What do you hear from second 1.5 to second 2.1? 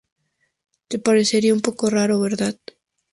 un poco